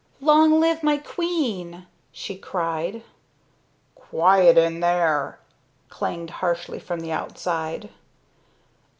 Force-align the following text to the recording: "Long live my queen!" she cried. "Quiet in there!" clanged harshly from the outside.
"Long 0.19 0.59
live 0.59 0.81
my 0.81 0.97
queen!" 0.97 1.85
she 2.11 2.35
cried. 2.35 3.03
"Quiet 3.93 4.57
in 4.57 4.79
there!" 4.79 5.37
clanged 5.89 6.31
harshly 6.31 6.79
from 6.79 7.01
the 7.01 7.11
outside. 7.11 7.87